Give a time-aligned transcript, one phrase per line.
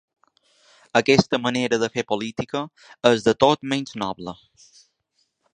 [0.99, 2.63] Aquesta manera de fer política
[3.13, 4.39] és de tot menys noble.